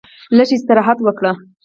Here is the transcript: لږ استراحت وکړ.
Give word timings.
لږ 0.37 0.49
استراحت 0.55 0.97
وکړ. 1.03 1.25